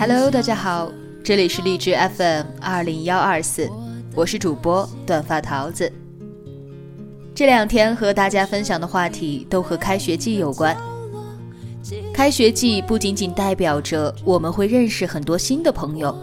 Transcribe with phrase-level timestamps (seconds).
[0.00, 0.92] Hello，大家好，
[1.24, 3.68] 这里是荔枝 FM 二零幺二四，
[4.14, 5.92] 我是主播短发桃子。
[7.34, 10.76] 这两天和大家分享的话题都和开学季有关。
[12.14, 16.16] 开学季不仅仅代表着我们会认识很多新的朋友，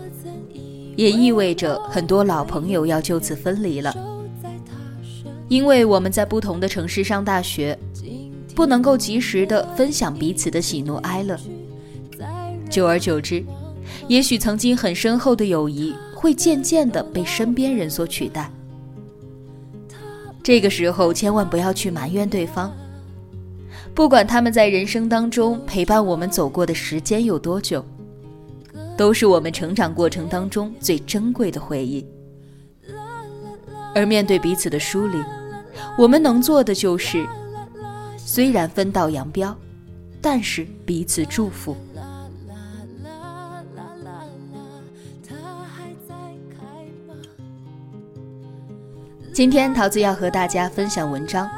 [0.95, 3.93] 也意味着很多老朋友要就此分离了。
[5.49, 7.77] 因为我们在不同的城市上大学，
[8.55, 11.37] 不能够及时的分享彼此的喜怒哀乐，
[12.69, 13.43] 久而久之。
[14.07, 18.51] 也许曾经很深厚的友谊会渐渐地被身边人所取代。
[20.43, 22.71] 这个时候，千万不要去埋怨对方。
[23.93, 27.83] 不管他们在人生当中陪伴我们走过的时间有多久，
[28.97, 32.05] 都是我们成长过程当中最珍贵的回忆。
[33.95, 35.17] 而面对彼此的疏离，
[35.97, 37.25] 我们能做的就是，
[38.17, 39.55] 虽然分道扬镳，
[40.21, 41.75] 但是彼此祝福。
[49.35, 51.49] 今天桃子要和大家分享文章，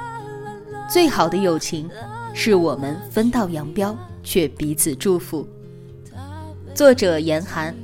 [0.89, 1.87] 最好的友情
[2.33, 5.47] 是我们分道扬镳却彼此祝福。
[6.73, 7.75] 作者严寒，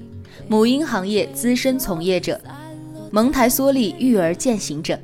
[0.48, 2.42] 母婴行业资深从业者，
[3.12, 4.98] 蒙台梭利育儿践行者，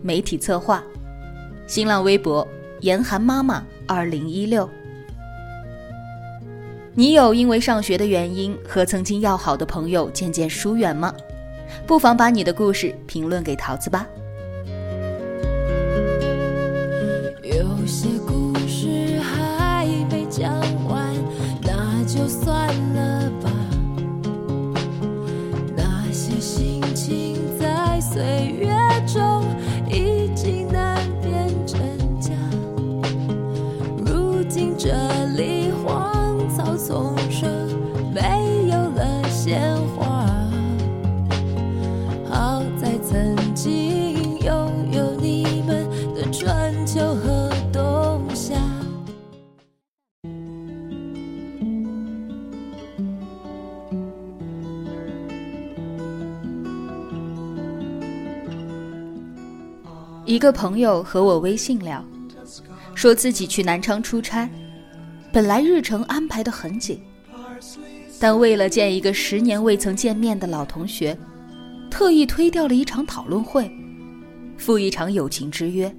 [0.00, 0.80] 媒体策划，
[1.66, 2.46] 新浪微博
[2.82, 4.70] 严寒妈妈二零一六。
[6.94, 11.12] 你有因为上学的原因和曾经要好的朋友渐渐疏远吗？
[11.84, 14.06] 不妨把你的故事评论给桃子吧。
[60.30, 62.04] 一个朋友和我微信聊，
[62.94, 64.48] 说自己去南昌出差，
[65.32, 67.02] 本来日程安排的很紧，
[68.20, 71.18] 但为了见一个十年未曾见面的老同学，
[71.90, 73.68] 特意推掉了一场讨论会，
[74.56, 75.92] 赴一场友情之约。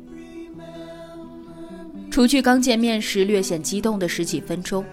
[2.10, 4.86] 除去刚见面时略显激动的十几分钟，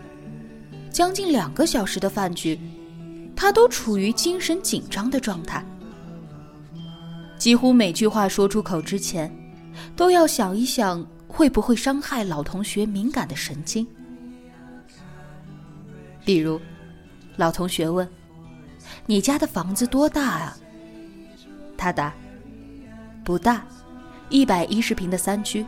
[0.90, 2.58] 将近两个小时的饭局，
[3.36, 5.64] 他都处于精神紧张的状态。
[7.38, 9.32] 几乎每句话说出口之前，
[9.94, 13.86] 都要想一想会不会伤害老同学敏感的神经。
[16.24, 16.60] 比如，
[17.36, 18.06] 老同学问
[19.06, 20.56] ：“你家的房子多大啊？”
[21.78, 22.12] 他答
[23.24, 23.64] ：“不大，
[24.28, 25.64] 一百一十平的三居。”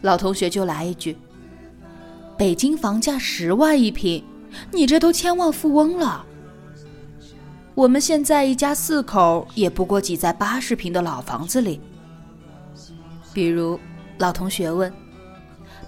[0.00, 1.18] 老同学就来一句
[2.38, 4.24] ：“北京房价十万一平，
[4.72, 6.24] 你这都千万富翁了。”
[7.80, 11.80] 我们现在一家四口也不过挤在八十平的老房子里。
[13.32, 13.80] 比如，
[14.18, 14.92] 老同学问：“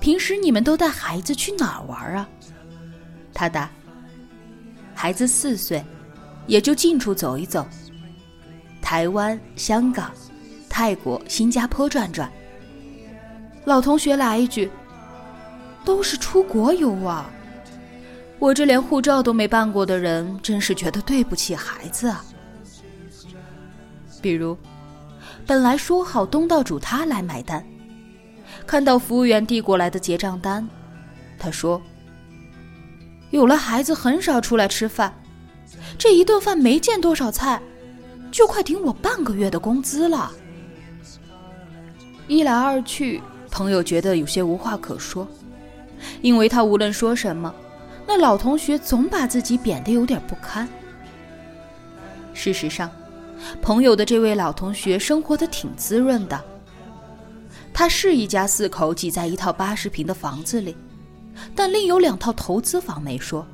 [0.01, 2.27] 平时你们都带孩子去哪儿玩啊？”
[3.35, 3.71] 他答
[4.97, 5.85] ：“孩子四岁，
[6.47, 7.67] 也就近处走一走，
[8.81, 10.11] 台湾、香港、
[10.71, 12.33] 泰国、新加坡转转。”
[13.67, 14.71] 老同学来一句
[15.85, 17.31] ：“都是出国游啊。”
[18.43, 22.25] 我这连护照都没办过的人，真是觉得对不起孩子啊。
[24.21, 24.59] 比如，
[25.47, 27.65] 本来说好东道主他来买单，
[28.67, 30.69] 看到服务员递过来的结账单，
[31.39, 31.81] 他说
[33.31, 35.15] ：“有了孩子很少出来吃饭，
[35.97, 37.63] 这一顿饭没见多少菜，
[38.33, 40.33] 就快顶我半个月的工资了。”
[42.27, 43.23] 一来二去，
[43.53, 45.29] 朋友觉得有些无话可说，
[46.23, 47.55] 因为他无论说什么。
[48.15, 50.69] 那老同学总把自己贬得有点不堪。
[52.35, 52.91] 事实上，
[53.63, 56.39] 朋友的这位老同学生活的挺滋润的。
[57.73, 60.77] 他是一家四口挤在一套八十平的房子里，
[61.55, 63.47] 但另有两套投资房没说。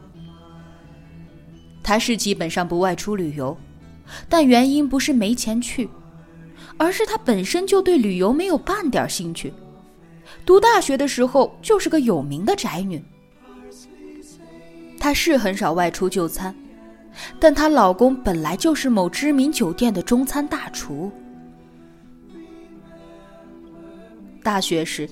[1.80, 3.56] 他是基本上不外出旅游，
[4.28, 5.88] 但原因不是没钱去，
[6.76, 9.54] 而是他本身就对旅游没有半点兴趣。
[10.44, 13.00] 读大学的时候就是个有名的宅女。
[15.08, 16.54] 她是很少外出就餐，
[17.40, 21.10] 但她老公本来就是某知名酒店的中餐大厨。
[24.42, 25.08] 大学时，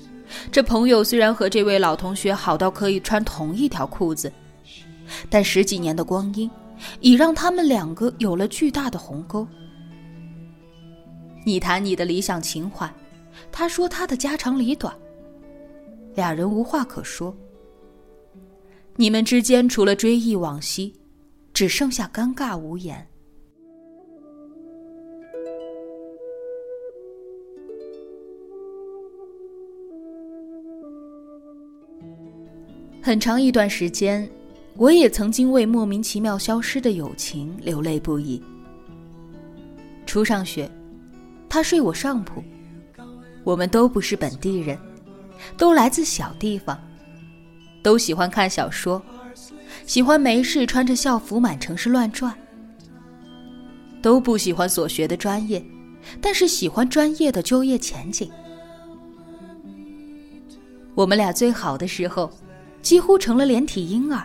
[0.51, 4.31] 这朋友虽然和这位老同学好到可以穿同一条裤子，
[5.31, 6.47] 但十几年的光阴
[6.99, 9.47] 已让他们两个有了巨大的鸿沟。
[11.43, 12.87] 你谈你的理想情怀，
[13.51, 14.95] 他说他的家长里短。
[16.13, 17.35] 俩人无话可说，
[18.99, 20.91] 你们之间除了追忆往昔，
[21.53, 23.07] 只剩下尴尬无言。
[33.03, 34.27] 很长一段时间，
[34.75, 38.41] 我也曾经为莫名其妙消失的友情流泪不已。
[40.07, 40.69] 初上学，
[41.47, 42.43] 他睡我上铺，
[43.43, 44.75] 我们都不是本地人。
[45.55, 46.75] 都来自小地方，
[47.87, 49.01] 都喜欢看小说，
[49.85, 52.37] 喜欢没事穿着校服满城市乱转，
[54.01, 55.65] 都不喜欢所学的专业，
[56.19, 58.29] 但是喜欢专业的就业前景。
[60.95, 62.29] 我们俩最好的时候，
[62.81, 64.21] 几乎成了连体婴儿。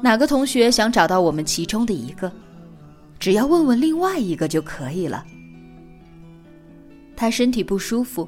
[0.00, 2.32] 哪个同学想找到我们其中的一个，
[3.18, 5.22] 只要问问另外一个就可以了。
[7.14, 8.26] 他身体不舒服。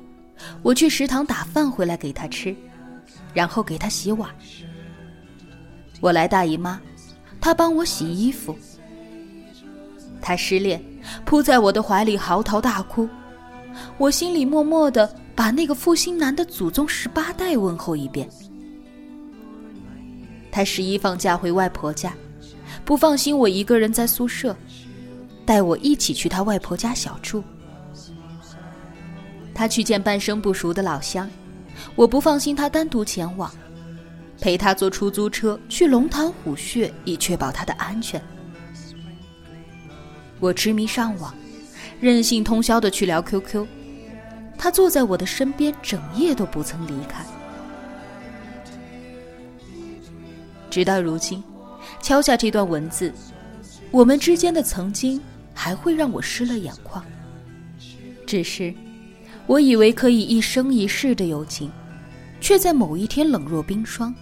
[0.63, 2.55] 我去食堂打饭回来给他吃，
[3.39, 4.29] 然后给他洗碗。
[6.01, 6.81] 我来大姨妈，
[7.41, 8.59] 他帮我洗衣服。
[10.21, 10.83] 他失恋，
[11.25, 13.09] 扑在我的怀里嚎啕大哭。
[13.97, 18.29] 我心里默默的把那个负心男的祖宗十八代问候一遍。
[20.51, 22.13] 他十一放假回外婆家，
[22.85, 24.57] 不放心我一个人在宿舍，
[25.47, 27.45] 带我一起去他外婆家小住。
[29.55, 31.31] 他去见半生不熟的老乡，
[31.95, 33.53] 我不放心他单独前往，
[34.41, 38.23] 陪他坐出租车去龙潭虎穴，以确保他的安全。
[40.41, 41.35] 我痴迷上网，
[42.01, 43.67] 任性通宵的去聊 QQ，
[44.57, 47.25] 他坐在我的身边，整夜都不曾离开。
[50.71, 51.43] 直到如今，
[52.01, 53.13] 敲下这段文字，
[53.91, 55.21] 我们之间的曾经
[55.53, 57.05] 还会让我湿了眼眶，
[58.27, 58.73] 只是。
[59.47, 61.71] 我以为可以一生一世的友情，
[62.41, 64.15] 却在某一天冷若冰霜。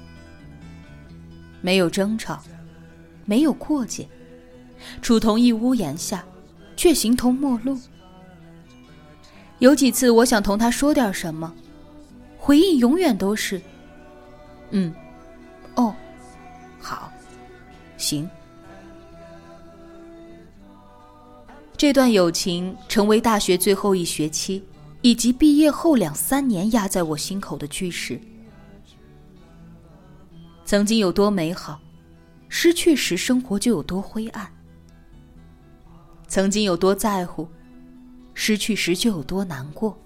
[1.60, 2.42] 没有争吵，
[3.24, 4.08] 没有过节，
[5.02, 6.24] 处同一屋檐下，
[6.76, 7.78] 却形同陌路。
[9.58, 11.52] 有几次我想同他说点什么，
[12.38, 13.60] 回应永远都是
[14.70, 14.94] “嗯，
[15.74, 15.94] 哦，
[16.78, 17.10] 好，
[17.96, 18.28] 行”。
[21.76, 24.62] 这段友情成为大学最后一学期。
[25.02, 28.20] 以及毕业后两三年压在我心口的巨石，
[30.64, 31.80] 曾经有多美好，
[32.48, 34.46] 失去时生活就有多灰暗；
[36.26, 37.48] 曾经有多在乎，
[38.34, 39.96] 失去时就有多难过。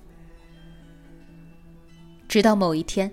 [2.29, 3.11] 直到某一天，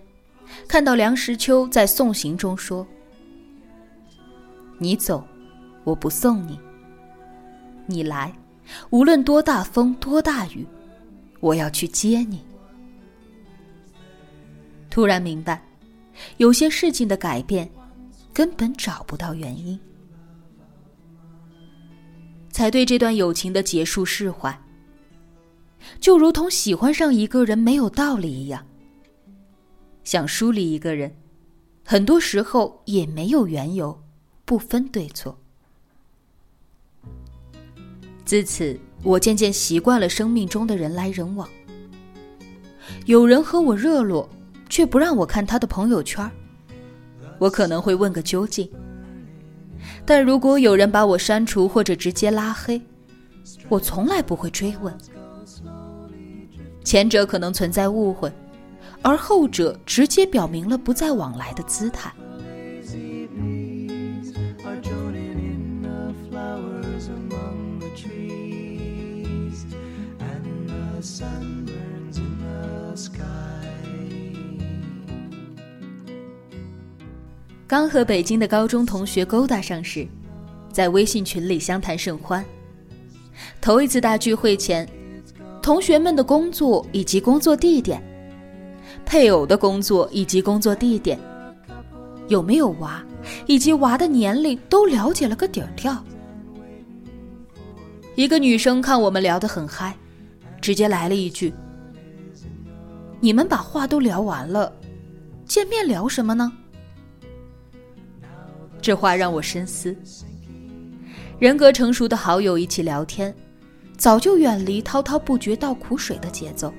[0.68, 2.86] 看到梁实秋在送行中说
[4.78, 5.26] ：“你走，
[5.84, 6.60] 我不送你；
[7.86, 8.34] 你来，
[8.90, 10.68] 无论多大风多大雨。”
[11.40, 12.42] 我要去接你。
[14.90, 15.64] 突然明白，
[16.38, 17.70] 有些事情的改变，
[18.34, 19.80] 根本找不到原因，
[22.50, 24.60] 才对这段友情的结束释怀。
[26.00, 28.66] 就如同喜欢上一个人没有道理一样，
[30.04, 31.16] 想疏离一个人，
[31.86, 34.04] 很多时候也没有缘由，
[34.46, 35.38] 不分对错。
[38.26, 38.80] 自此。
[39.04, 41.48] 我渐渐习惯了生命中的人来人往，
[43.06, 44.28] 有人和我热络，
[44.68, 46.30] 却不让我看他的朋友圈，
[47.40, 48.70] 我可能会问个究竟。
[50.06, 52.82] 但如果有人把我删除或者直接拉黑，
[53.70, 54.94] 我从来不会追问。
[56.84, 58.32] 前者可能存在误会，
[59.02, 62.12] 而后者直接表明了不再往来的姿态。
[77.68, 80.08] 刚和北京的高中同学勾搭上时，
[80.72, 82.44] 在微信群里相谈甚欢。
[83.60, 84.88] 头一次大聚会前，
[85.62, 88.02] 同学们的工作以及工作地点，
[89.06, 91.20] 配偶的工作以及工作地点，
[92.30, 93.04] 有没有娃，
[93.48, 96.02] 以及娃的年龄都了解了个底儿掉。
[98.16, 99.94] 一个女生看我们聊得很嗨，
[100.62, 101.54] 直接来了一句
[103.20, 104.72] ：“你们把话都聊完了，
[105.46, 106.50] 见面聊什么呢？”
[108.88, 109.94] 这话让我深思。
[111.40, 113.36] 人格成熟的好友一起聊天，
[113.98, 116.74] 早就远离滔滔不绝倒苦水的节奏。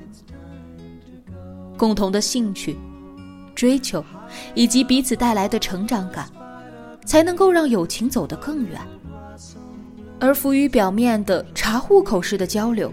[1.76, 2.78] 共同的兴趣、
[3.54, 4.02] 追求，
[4.54, 6.26] 以及彼此带来的成长感，
[7.04, 8.80] 才能够让友情走得更远。
[10.18, 12.90] 而浮于表面的查户口式的交流，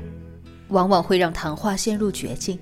[0.67, 2.59] 往往会让谈话陷入绝境。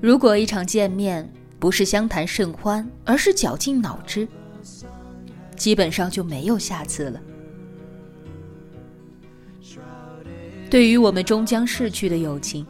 [0.00, 4.26] 如果一场见面不是相谈甚欢，而是绞尽脑汁，
[5.56, 7.20] 基本上就没有下次了。
[10.70, 12.66] 对于我们终将逝去的友情，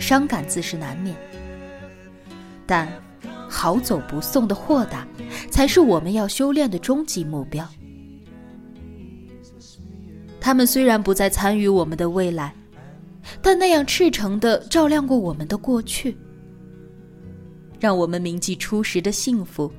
[0.00, 1.16] 伤感自是难免，
[2.66, 2.92] 但
[3.48, 5.06] 好走不送的豁达，
[5.48, 7.64] 才是我们要修炼的终极目标。
[10.40, 12.52] 他们虽然不再参与我们的未来，
[13.40, 16.16] 但那样赤诚的照亮过我们的过去，
[17.78, 19.70] 让我们铭记初时的幸福，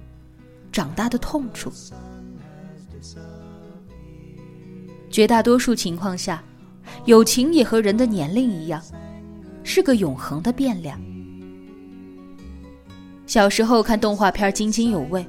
[0.71, 1.71] 长大的痛楚。
[5.09, 6.43] 绝大多数情况下，
[7.05, 8.81] 友情也和人的年龄一样，
[9.63, 10.99] 是个永恒的变量。
[13.25, 15.25] 小时候看动画片津津有味，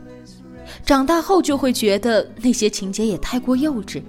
[0.85, 4.03] 长大后就会觉得那些情节也太过幼稚。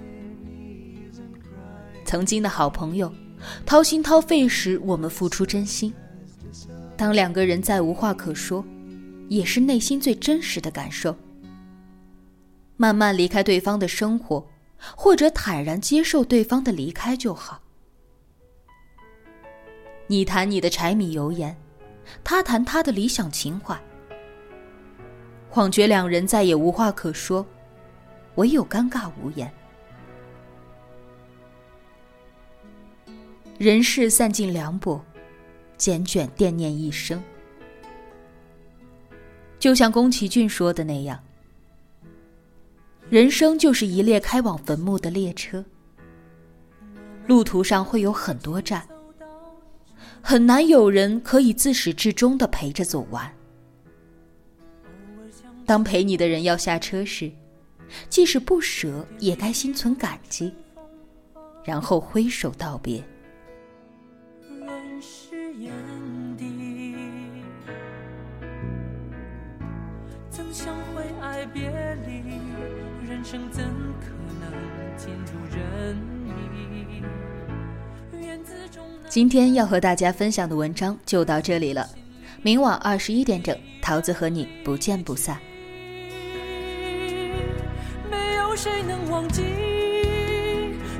[2.04, 3.12] 曾经的好朋友，
[3.64, 5.92] 掏心掏肺时，我们付出真心；
[7.00, 8.62] 当两个人再无话可说，
[9.30, 11.16] 也是内心最真实的感受。
[12.76, 14.46] 慢慢离开对方的生活，
[14.94, 17.62] 或者坦然接受对方的离开就好。
[20.08, 21.56] 你谈你的柴米油盐，
[22.22, 23.80] 他谈他的理想情怀。
[25.48, 27.46] 况觉两人再也无话可说，
[28.34, 29.50] 唯有尴尬无言。
[33.56, 35.02] 人世散尽凉薄，
[35.80, 37.20] 缱绻惦念一生。
[39.58, 41.18] 就像宫崎骏说的那样，
[43.08, 45.64] 人生就是一列开往坟墓的列车，
[47.26, 48.86] 路途上会有很多站，
[50.22, 53.34] 很难有人可以自始至终的陪着走完。
[55.66, 57.30] 当陪你的人要下车时，
[58.08, 60.52] 即使不舍，也该心存感激，
[61.64, 63.02] 然后挥手道别。
[79.08, 81.88] 今天要和大家分享的文章就到这里了。
[82.42, 85.36] 明晚二十一点整，桃子和你不见不散。
[88.08, 89.42] 没有谁能忘记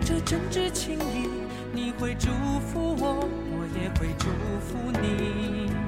[0.05, 1.29] 这真挚情谊，
[1.73, 2.29] 你会祝
[2.67, 4.27] 福我，我也会祝
[4.61, 5.80] 福你。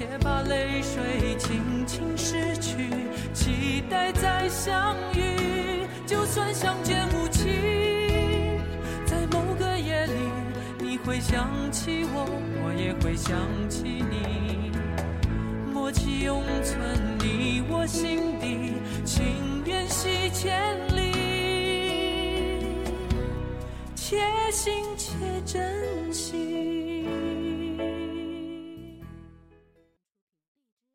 [0.00, 2.88] 且把泪水轻轻拭去，
[3.34, 5.86] 期待再相遇。
[6.06, 7.50] 就算相见无期。
[9.04, 10.14] 在某个夜里，
[10.78, 12.26] 你会想起我，
[12.64, 13.36] 我也会想
[13.68, 14.72] 起你，
[15.70, 16.80] 默契永存
[17.18, 18.72] 你我心底，
[19.04, 21.12] 情缘系千里，
[23.94, 24.16] 且
[24.50, 25.14] 行且
[25.44, 26.49] 珍惜。